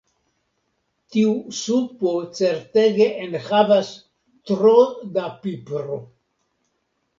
[1.15, 3.93] Tiu supo certege enhavas
[4.53, 4.75] tro
[5.19, 6.03] da pipro.